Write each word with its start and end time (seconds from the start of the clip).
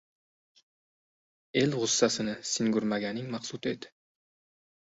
El 1.61 1.75
g‘ussasini 1.81 2.35
singurmaging 2.55 3.31
maqsud 3.37 3.69
et 3.75 3.87